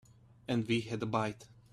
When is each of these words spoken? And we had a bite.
And 0.47 0.67
we 0.67 0.81
had 0.81 1.03
a 1.03 1.05
bite. 1.05 1.45